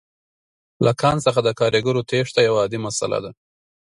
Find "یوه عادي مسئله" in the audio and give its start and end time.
2.47-3.17